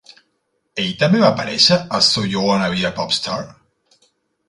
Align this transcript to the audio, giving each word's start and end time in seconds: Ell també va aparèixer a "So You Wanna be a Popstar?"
Ell 0.83 0.89
també 1.03 1.19
va 1.25 1.27
aparèixer 1.35 1.79
a 1.99 2.01
"So 2.09 2.25
You 2.33 2.49
Wanna 2.49 2.73
be 2.75 2.83
a 2.93 2.95
Popstar?" 3.01 3.41